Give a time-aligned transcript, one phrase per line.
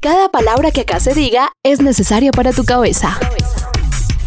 [0.00, 3.18] Cada palabra que acá se diga es necesaria para tu cabeza.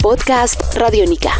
[0.02, 1.32] Podcast Radiónica.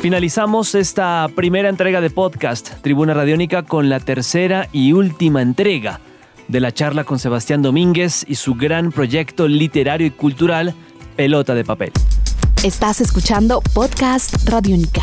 [0.00, 6.00] Finalizamos esta primera entrega de podcast Tribuna Radiónica con la tercera y última entrega
[6.48, 10.74] de la charla con Sebastián Domínguez y su gran proyecto literario y cultural
[11.16, 11.92] Pelota de Papel.
[12.62, 15.02] Estás escuchando Podcast Radiónica.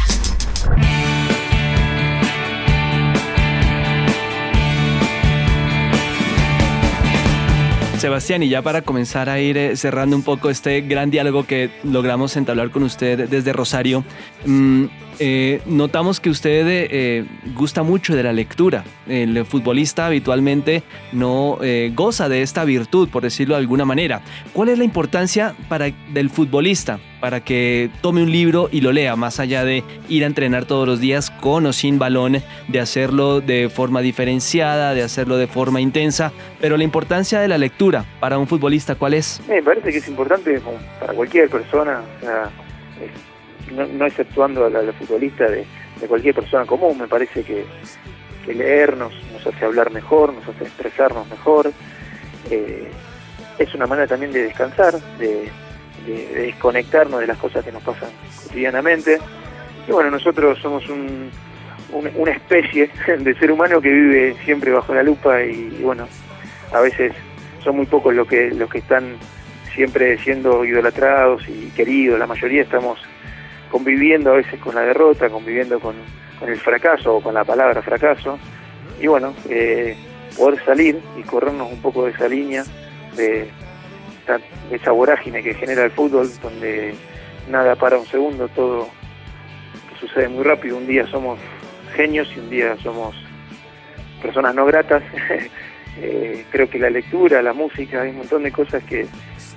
[7.99, 11.69] Sebastián, y ya para comenzar a ir eh, cerrando un poco este gran diálogo que
[11.83, 14.05] logramos entablar con usted desde Rosario,
[14.45, 14.85] mm,
[15.19, 17.25] eh, notamos que usted eh,
[17.55, 18.85] gusta mucho de la lectura.
[19.05, 21.59] El futbolista habitualmente no
[21.93, 24.21] goza de esta virtud, por decirlo de alguna manera.
[24.53, 29.15] ¿Cuál es la importancia para, del futbolista para que tome un libro y lo lea,
[29.15, 32.37] más allá de ir a entrenar todos los días con o sin balón,
[32.67, 36.31] de hacerlo de forma diferenciada, de hacerlo de forma intensa?
[36.59, 39.41] Pero la importancia de la lectura para un futbolista, ¿cuál es?
[39.47, 40.61] Me parece que es importante
[40.99, 42.01] para cualquier persona.
[42.17, 42.49] O sea,
[43.71, 45.65] no, exceptuando a la, futbolista de,
[46.07, 47.65] cualquier persona común, me parece que,
[48.45, 49.13] que leer nos,
[49.45, 51.71] hace hablar mejor, nos hace expresarnos mejor.
[52.49, 52.89] Eh,
[53.57, 55.49] es una manera también de descansar, de,
[55.99, 58.09] desconectarnos de las cosas que nos pasan
[58.43, 59.19] cotidianamente.
[59.87, 60.83] Y bueno, nosotros somos
[61.91, 66.07] una especie de ser humano que vive siempre bajo la lupa y, bueno,
[66.73, 67.13] a veces
[67.63, 69.17] son muy pocos los que, los que están
[69.73, 72.99] siempre siendo idolatrados y queridos, la mayoría estamos
[73.69, 75.95] conviviendo a veces con la derrota, conviviendo con,
[76.45, 78.39] el fracaso o con la palabra fracaso.
[79.01, 79.95] Y bueno, eh,
[80.37, 82.63] poder salir y corrernos un poco de esa línea,
[83.15, 83.49] de,
[84.71, 86.93] esa vorágine que genera el fútbol, donde
[87.49, 88.89] nada para un segundo, todo
[89.99, 90.77] sucede muy rápido.
[90.77, 91.39] Un día somos
[91.95, 93.15] genios y un día somos
[94.21, 95.03] personas no gratas.
[96.01, 99.05] Eh, creo que la lectura, la música, hay un montón de cosas que,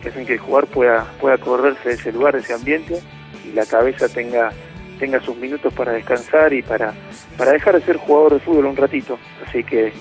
[0.05, 2.99] hacen que el jugador pueda, pueda correrse de ese lugar, de ese ambiente
[3.45, 4.51] y la cabeza tenga
[4.99, 6.95] tenga sus minutos para descansar y para,
[7.37, 9.19] para dejar de ser jugador de fútbol un ratito.
[9.47, 9.93] Así que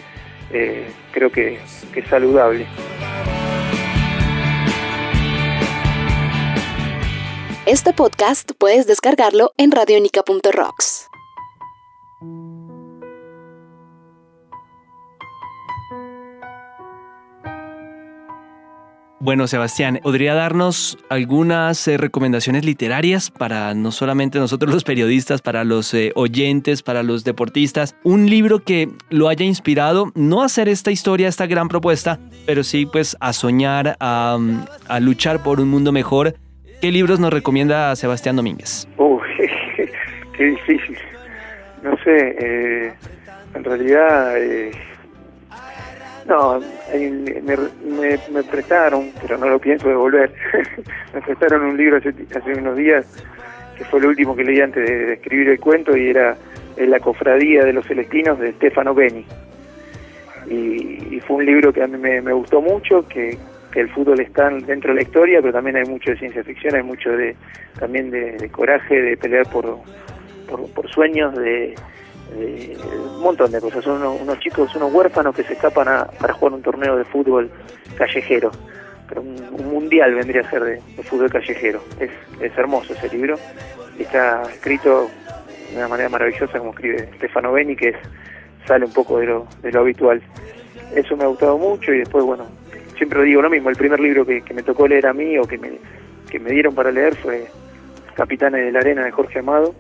[0.52, 1.60] eh, creo que
[1.96, 2.66] es saludable.
[7.72, 11.08] Este podcast puedes descargarlo en radionica.rocks.
[19.22, 25.64] Bueno, Sebastián, ¿podría darnos algunas eh, recomendaciones literarias para no solamente nosotros los periodistas, para
[25.64, 27.96] los eh, oyentes, para los deportistas?
[28.04, 32.66] Un libro que lo haya inspirado, no a hacer esta historia, esta gran propuesta, pero
[32.66, 34.38] sí pues a soñar, a,
[35.00, 36.36] luchar por un mundo mejor.
[36.82, 38.88] ¿Qué libros nos recomienda Sebastián Domínguez?
[38.98, 39.22] Uy,
[40.36, 40.98] qué difícil.
[41.84, 42.94] No sé, eh,
[43.54, 44.36] en realidad...
[46.28, 47.58] No, me,
[48.32, 50.34] me, prestaron, pero no lo pienso devolver,
[51.14, 53.06] me prestaron un libro hace, unos días,
[53.78, 56.38] que fue el último que leí antes de, escribir el cuento, y era
[56.78, 59.26] La cofradía de los celestinos de Stefano Beni.
[60.50, 63.38] Y, fue un libro que a mí me, gustó mucho, que,
[63.80, 66.84] el fútbol está dentro de la historia, pero también hay mucho de ciencia ficción, hay
[66.84, 67.36] mucho de
[67.80, 69.80] también de, coraje, de pelear por,
[70.48, 71.76] por sueños, de,
[72.36, 73.84] un montón de cosas.
[73.84, 77.50] Son unos, chicos, unos huérfanos que se escapan a, para jugar un torneo de fútbol
[77.98, 78.52] callejero.
[79.08, 81.82] Pero un, mundial vendría a ser de, fútbol callejero.
[82.00, 82.12] Es,
[82.42, 83.38] es hermoso ese libro.
[83.98, 85.10] Está escrito
[85.72, 87.96] de una manera maravillosa como escribe Stefano Beni, que es,
[88.66, 90.22] sale un poco de lo, de lo habitual.
[90.96, 92.48] Eso me ha gustado mucho y después, bueno,
[93.02, 93.72] siempre digo lo mismo.
[93.72, 95.72] El primer libro que, me tocó leer a mí o que me,
[96.30, 97.48] que me dieron para leer fue
[98.14, 99.74] Capitanes de la Arena de Jorge Amado,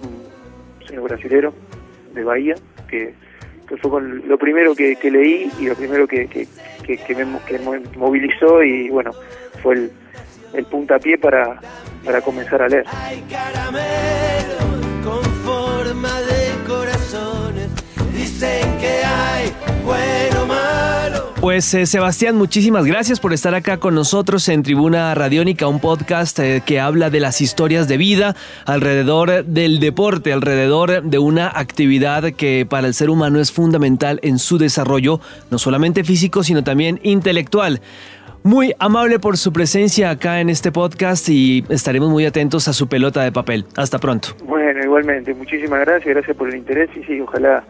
[0.00, 1.52] un señor brasilero
[2.12, 2.54] de Bahía,
[2.88, 3.12] que,
[3.82, 7.24] fue lo primero que, leí y lo primero que, que, me,
[7.96, 9.10] movilizó y bueno,
[9.60, 9.90] fue el,
[10.52, 11.60] el puntapié para,
[12.04, 12.84] para comenzar a leer.
[21.44, 26.38] Pues eh, Sebastián, muchísimas gracias por estar acá con nosotros en Tribuna Radiónica, un podcast
[26.38, 32.32] eh, que habla de las historias de vida alrededor del deporte, alrededor de una actividad
[32.32, 35.20] que para el ser humano es fundamental en su desarrollo,
[35.50, 37.82] no solamente físico, sino también intelectual.
[38.42, 42.88] Muy amable por su presencia acá en este podcast y estaremos muy atentos a su
[42.88, 43.66] pelota de papel.
[43.76, 44.28] Hasta pronto.
[44.46, 47.62] Bueno, igualmente, muchísimas gracias, gracias por el interés y sí, ojalá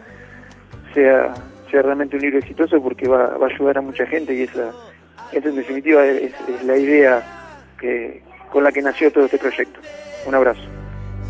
[0.93, 1.33] sea
[1.69, 4.71] sea realmente un libro exitoso porque va, a ayudar a mucha gente y esa,
[5.31, 6.33] esa en definitiva es,
[6.63, 7.23] la idea
[7.79, 8.21] que,
[8.51, 9.79] con la que nació todo este proyecto.
[10.25, 10.61] Un abrazo.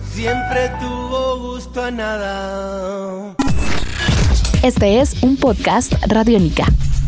[0.10, 3.36] Siempre tuvo gusto a nada.
[4.64, 6.66] Este es un podcast Radiónica.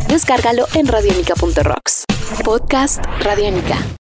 [0.10, 2.06] Descárgalo en radiónica.rocks.
[2.44, 3.78] Podcast Radiónica.